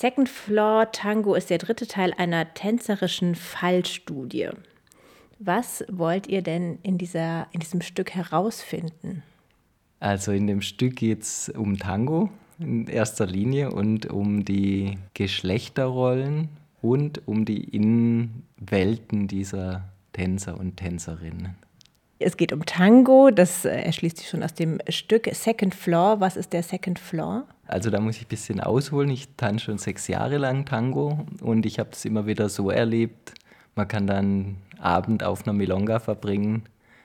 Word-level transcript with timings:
Second 0.00 0.30
Floor 0.30 0.90
Tango 0.92 1.34
ist 1.34 1.50
der 1.50 1.58
dritte 1.58 1.86
Teil 1.86 2.14
einer 2.16 2.54
tänzerischen 2.54 3.34
Fallstudie. 3.34 4.48
Was 5.38 5.84
wollt 5.90 6.26
ihr 6.26 6.40
denn 6.40 6.78
in, 6.82 6.96
dieser, 6.96 7.48
in 7.52 7.60
diesem 7.60 7.82
Stück 7.82 8.14
herausfinden? 8.14 9.22
Also 9.98 10.32
in 10.32 10.46
dem 10.46 10.62
Stück 10.62 10.96
geht 10.96 11.20
es 11.20 11.50
um 11.50 11.78
Tango 11.78 12.30
in 12.58 12.86
erster 12.86 13.26
Linie 13.26 13.72
und 13.72 14.06
um 14.06 14.42
die 14.42 14.96
Geschlechterrollen 15.12 16.48
und 16.80 17.28
um 17.28 17.44
die 17.44 17.62
Innenwelten 17.62 19.28
dieser 19.28 19.84
Tänzer 20.14 20.58
und 20.58 20.78
Tänzerinnen. 20.78 21.56
Es 22.18 22.38
geht 22.38 22.54
um 22.54 22.64
Tango, 22.64 23.30
das 23.30 23.66
äh, 23.66 23.82
erschließt 23.82 24.16
sich 24.16 24.30
schon 24.30 24.42
aus 24.42 24.54
dem 24.54 24.78
Stück 24.88 25.28
Second 25.34 25.74
Floor. 25.74 26.20
Was 26.20 26.38
ist 26.38 26.54
der 26.54 26.62
Second 26.62 26.98
Floor? 26.98 27.46
Also 27.70 27.88
da 27.90 28.00
muss 28.00 28.16
ich 28.16 28.24
ein 28.24 28.28
bisschen 28.28 28.58
ausholen. 28.58 29.10
Ich 29.10 29.28
tanze 29.36 29.66
schon 29.66 29.78
sechs 29.78 30.08
Jahre 30.08 30.38
lang 30.38 30.64
Tango 30.64 31.24
und 31.40 31.64
ich 31.66 31.78
habe 31.78 31.90
es 31.92 32.04
immer 32.04 32.26
wieder 32.26 32.48
so 32.48 32.68
erlebt, 32.68 33.34
man 33.76 33.86
kann 33.86 34.08
dann 34.08 34.56
Abend 34.80 35.22
auf 35.22 35.46
einer 35.46 35.52
Milonga 35.52 36.00
verbringen, 36.00 36.64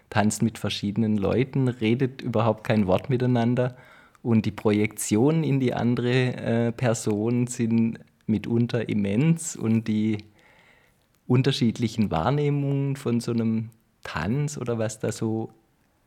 tanzt 0.10 0.42
mit 0.42 0.58
verschiedenen 0.58 1.18
Leuten, 1.18 1.68
redet 1.68 2.24
überhaupt 2.24 2.64
kein 2.64 2.88
Wort 2.88 3.12
miteinander 3.12 3.76
und 4.24 4.48
die 4.48 4.52
Projektionen 4.52 5.44
in 5.44 5.60
die 5.60 5.76
andere 5.76 6.36
äh, 6.36 6.72
Person 6.72 7.46
sind 7.46 8.00
mitunter 8.26 8.90
immens 8.90 9.56
und 9.56 9.88
die 9.88 10.18
unterschiedlichen 11.28 12.10
Wahrnehmungen 12.10 12.96
von 12.96 13.20
so 13.20 13.34
einem 13.34 13.70
Tanz 14.04 14.58
oder 14.58 14.80
was 14.80 14.98
da 14.98 15.12
so 15.12 15.52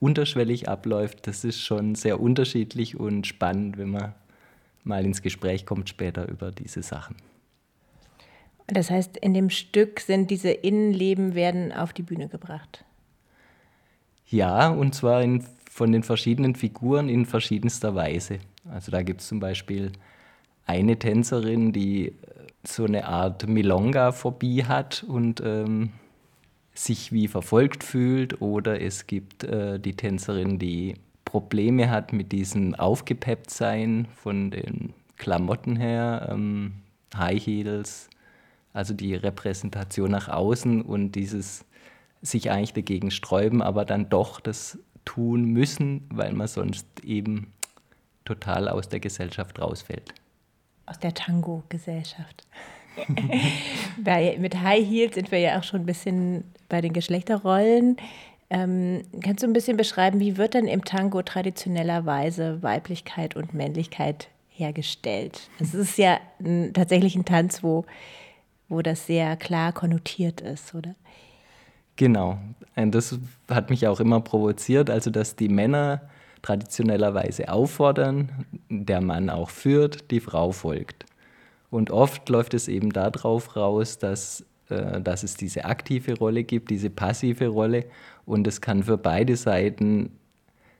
unterschwellig 0.00 0.68
abläuft, 0.68 1.28
das 1.28 1.44
ist 1.44 1.60
schon 1.60 1.94
sehr 1.94 2.18
unterschiedlich 2.20 2.98
und 2.98 3.24
spannend, 3.24 3.78
wenn 3.78 3.90
man 3.90 4.14
mal 4.84 5.04
ins 5.04 5.22
Gespräch 5.22 5.66
kommt 5.66 5.88
später 5.88 6.28
über 6.28 6.50
diese 6.50 6.82
Sachen. 6.82 7.16
Das 8.66 8.90
heißt, 8.90 9.16
in 9.16 9.32
dem 9.32 9.50
Stück 9.50 10.00
sind 10.00 10.30
diese 10.30 10.50
Innenleben 10.50 11.34
werden 11.34 11.72
auf 11.72 11.92
die 11.92 12.02
Bühne 12.02 12.28
gebracht. 12.28 12.84
Ja, 14.26 14.68
und 14.68 14.94
zwar 14.94 15.22
in, 15.22 15.42
von 15.70 15.90
den 15.90 16.02
verschiedenen 16.02 16.54
Figuren 16.54 17.08
in 17.08 17.24
verschiedenster 17.24 17.94
Weise. 17.94 18.40
Also 18.70 18.92
da 18.92 19.02
gibt 19.02 19.22
es 19.22 19.28
zum 19.28 19.40
Beispiel 19.40 19.92
eine 20.66 20.98
Tänzerin, 20.98 21.72
die 21.72 22.14
so 22.62 22.84
eine 22.84 23.06
Art 23.06 23.48
Milonga-Phobie 23.48 24.64
hat 24.64 25.02
und 25.08 25.40
ähm, 25.42 25.92
sich 26.74 27.10
wie 27.10 27.26
verfolgt 27.26 27.82
fühlt 27.82 28.42
oder 28.42 28.80
es 28.80 29.06
gibt 29.06 29.44
äh, 29.44 29.80
die 29.80 29.94
Tänzerin, 29.94 30.58
die 30.58 30.94
Probleme 31.28 31.90
hat 31.90 32.14
mit 32.14 32.32
diesem 32.32 32.74
Aufgepepptsein 32.74 34.08
von 34.14 34.50
den 34.50 34.94
Klamotten 35.18 35.76
her, 35.76 36.26
ähm, 36.32 36.76
High 37.14 37.44
Heels, 37.44 38.08
also 38.72 38.94
die 38.94 39.14
Repräsentation 39.14 40.10
nach 40.10 40.28
außen 40.28 40.80
und 40.80 41.12
dieses 41.12 41.66
sich 42.22 42.50
eigentlich 42.50 42.72
dagegen 42.72 43.10
sträuben, 43.10 43.60
aber 43.60 43.84
dann 43.84 44.08
doch 44.08 44.40
das 44.40 44.78
tun 45.04 45.44
müssen, 45.44 46.06
weil 46.10 46.32
man 46.32 46.48
sonst 46.48 46.86
eben 47.04 47.52
total 48.24 48.66
aus 48.66 48.88
der 48.88 49.00
Gesellschaft 49.00 49.60
rausfällt. 49.60 50.14
Aus 50.86 50.98
der 50.98 51.12
Tango-Gesellschaft. 51.12 52.46
mit 54.38 54.62
High 54.62 54.88
Heels 54.88 55.14
sind 55.14 55.30
wir 55.30 55.40
ja 55.40 55.58
auch 55.58 55.62
schon 55.62 55.80
ein 55.80 55.86
bisschen 55.86 56.44
bei 56.70 56.80
den 56.80 56.94
Geschlechterrollen. 56.94 57.98
Ähm, 58.50 59.02
kannst 59.22 59.42
du 59.42 59.46
ein 59.46 59.52
bisschen 59.52 59.76
beschreiben, 59.76 60.20
wie 60.20 60.36
wird 60.36 60.54
denn 60.54 60.66
im 60.66 60.84
Tango 60.84 61.22
traditionellerweise 61.22 62.62
Weiblichkeit 62.62 63.36
und 63.36 63.52
Männlichkeit 63.52 64.28
hergestellt? 64.48 65.50
Es 65.60 65.74
ist 65.74 65.98
ja 65.98 66.18
ein, 66.40 66.72
tatsächlich 66.72 67.14
ein 67.14 67.24
Tanz, 67.24 67.62
wo, 67.62 67.84
wo 68.68 68.80
das 68.80 69.06
sehr 69.06 69.36
klar 69.36 69.72
konnotiert 69.72 70.40
ist, 70.40 70.74
oder? 70.74 70.94
Genau. 71.96 72.38
Und 72.76 72.94
das 72.94 73.18
hat 73.50 73.70
mich 73.70 73.86
auch 73.86 74.00
immer 74.00 74.20
provoziert, 74.20 74.88
also 74.88 75.10
dass 75.10 75.36
die 75.36 75.48
Männer 75.48 76.02
traditionellerweise 76.42 77.52
auffordern, 77.52 78.46
der 78.70 79.00
Mann 79.00 79.28
auch 79.28 79.50
führt, 79.50 80.10
die 80.10 80.20
Frau 80.20 80.52
folgt. 80.52 81.04
Und 81.70 81.90
oft 81.90 82.28
läuft 82.28 82.54
es 82.54 82.68
eben 82.68 82.92
darauf 82.92 83.56
raus, 83.56 83.98
dass, 83.98 84.44
dass 84.68 85.22
es 85.22 85.34
diese 85.34 85.64
aktive 85.64 86.18
Rolle 86.18 86.44
gibt, 86.44 86.70
diese 86.70 86.90
passive 86.90 87.48
Rolle. 87.48 87.86
Und 88.26 88.46
es 88.46 88.60
kann 88.60 88.82
für 88.82 88.98
beide 88.98 89.36
Seiten 89.36 90.10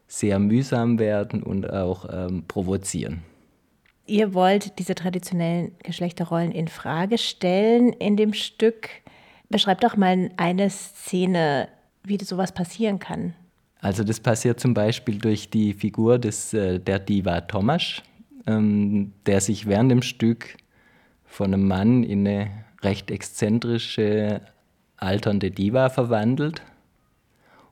sehr 0.06 0.38
mühsam 0.38 0.99
werden 0.99 1.43
und 1.43 1.71
auch 1.71 2.06
ähm, 2.10 2.44
provozieren. 2.49 3.22
Ihr 4.06 4.32
wollt 4.32 4.78
diese 4.78 4.94
traditionellen 4.94 5.72
Geschlechterrollen 5.82 6.50
in 6.50 6.69
Frage 6.69 7.19
stellen 7.19 7.93
in 7.93 8.16
dem 8.16 8.32
Stück. 8.32 8.88
Beschreibt 9.50 9.84
doch 9.84 9.97
mal 9.97 10.31
eine 10.38 10.70
Szene, 10.70 11.69
wie 12.05 12.19
sowas 12.25 12.53
passieren 12.53 12.99
kann. 12.99 13.34
Also 13.81 14.03
das 14.03 14.19
passiert 14.19 14.60
zum 14.60 14.75
Beispiel 14.75 15.19
durch 15.19 15.50
die 15.50 15.75
Figur 15.75 16.19
des, 16.19 16.55
äh, 16.55 16.81
der 16.81 16.99
Diva 16.99 17.43
Tomasz, 17.43 18.03
ähm, 18.47 19.12
der 19.26 19.41
sich 19.41 19.66
während 19.66 19.91
dem 19.91 20.03
Stück 20.03 20.56
von 21.25 21.53
einem 21.53 21.69
Mann 21.69 22.03
in 22.03 22.26
eine 22.26 22.50
recht 22.83 23.11
exzentrische, 23.11 24.41
alternde 24.97 25.50
Diva 25.50 25.89
verwandelt. 25.89 26.62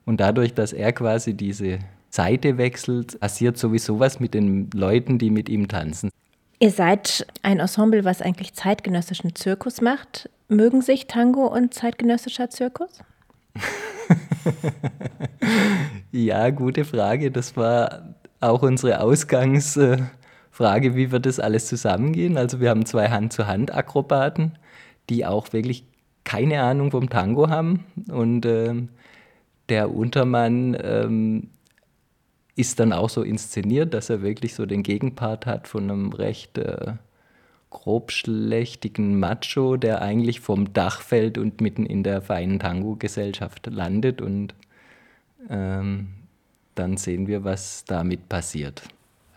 Und 0.05 0.19
dadurch, 0.19 0.53
dass 0.53 0.73
er 0.73 0.93
quasi 0.93 1.33
diese 1.33 1.79
Seite 2.09 2.57
wechselt, 2.57 3.19
passiert 3.19 3.57
sowieso 3.57 3.99
was 3.99 4.19
mit 4.19 4.33
den 4.33 4.69
Leuten, 4.73 5.17
die 5.17 5.29
mit 5.29 5.49
ihm 5.49 5.67
tanzen. 5.67 6.09
Ihr 6.59 6.71
seid 6.71 7.27
ein 7.43 7.59
Ensemble, 7.59 8.03
was 8.03 8.21
eigentlich 8.21 8.53
zeitgenössischen 8.53 9.35
Zirkus 9.35 9.81
macht. 9.81 10.29
Mögen 10.47 10.81
sich 10.81 11.07
Tango 11.07 11.45
und 11.45 11.73
zeitgenössischer 11.73 12.49
Zirkus? 12.49 13.01
ja, 16.11 16.49
gute 16.49 16.85
Frage. 16.85 17.31
Das 17.31 17.55
war 17.57 18.15
auch 18.39 18.61
unsere 18.63 19.01
Ausgangs- 19.01 19.77
Frage, 20.57 20.95
wie 20.95 21.11
wird 21.11 21.27
das 21.27 21.39
alles 21.39 21.67
zusammengehen? 21.67 22.35
Also 22.35 22.59
wir 22.59 22.71
haben 22.71 22.83
zwei 22.87 23.09
Hand-zu-Hand-Akrobaten, 23.09 24.53
die 25.09 25.25
auch 25.25 25.53
wirklich 25.53 25.85
keine 26.23 26.61
Ahnung 26.61 26.91
vom 26.91 27.09
Tango 27.09 27.49
haben. 27.49 27.85
Und 28.09 28.45
äh, 28.45 28.73
der 29.69 29.93
Untermann 29.93 30.77
ähm, 30.81 31.49
ist 32.55 32.79
dann 32.79 32.91
auch 32.91 33.09
so 33.09 33.21
inszeniert, 33.21 33.93
dass 33.93 34.09
er 34.09 34.21
wirklich 34.21 34.55
so 34.55 34.65
den 34.65 34.83
Gegenpart 34.83 35.45
hat 35.45 35.67
von 35.67 35.83
einem 35.83 36.11
recht 36.11 36.57
äh, 36.57 36.93
grobschlächtigen 37.69 39.19
Macho, 39.19 39.77
der 39.77 40.01
eigentlich 40.01 40.39
vom 40.39 40.73
Dach 40.73 41.01
fällt 41.01 41.37
und 41.37 41.61
mitten 41.61 41.85
in 41.85 42.03
der 42.03 42.21
feinen 42.21 42.59
Tango-Gesellschaft 42.59 43.67
landet. 43.67 44.21
Und 44.21 44.55
ähm, 45.49 46.09
dann 46.75 46.97
sehen 46.97 47.27
wir, 47.27 47.43
was 47.43 47.85
damit 47.85 48.27
passiert. 48.29 48.83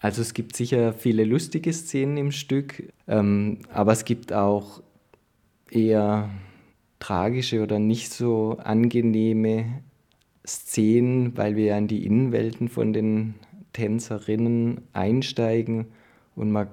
Also 0.00 0.22
es 0.22 0.32
gibt 0.32 0.56
sicher 0.56 0.92
viele 0.92 1.24
lustige 1.24 1.72
Szenen 1.72 2.16
im 2.16 2.32
Stück, 2.32 2.82
ähm, 3.06 3.58
aber 3.72 3.92
es 3.92 4.04
gibt 4.04 4.32
auch 4.32 4.82
eher 5.70 6.30
tragische 6.98 7.62
oder 7.62 7.78
nicht 7.78 8.12
so 8.12 8.58
angenehme 8.58 9.82
Szenen, 10.46 11.36
weil 11.36 11.56
wir 11.56 11.66
ja 11.66 11.78
in 11.78 11.88
die 11.88 12.04
Innenwelten 12.04 12.68
von 12.68 12.92
den 12.92 13.34
Tänzerinnen 13.72 14.82
einsteigen 14.92 15.86
und 16.34 16.50
man 16.50 16.68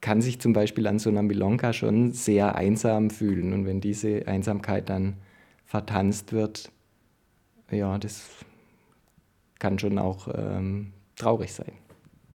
kann 0.00 0.20
sich 0.20 0.38
zum 0.40 0.52
Beispiel 0.52 0.86
an 0.86 0.98
so 0.98 1.08
einer 1.08 1.22
Milonka 1.22 1.72
schon 1.72 2.12
sehr 2.12 2.54
einsam 2.56 3.10
fühlen 3.10 3.52
und 3.52 3.64
wenn 3.64 3.80
diese 3.80 4.28
Einsamkeit 4.28 4.90
dann 4.90 5.14
vertanzt 5.64 6.32
wird, 6.32 6.70
ja, 7.70 7.98
das 7.98 8.28
kann 9.58 9.78
schon 9.78 9.98
auch 9.98 10.28
ähm, 10.34 10.92
traurig 11.16 11.52
sein. 11.52 11.72